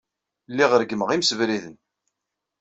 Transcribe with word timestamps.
Lliɣ 0.51 0.71
reggmeɣ 0.81 1.09
imsebriden. 1.11 1.75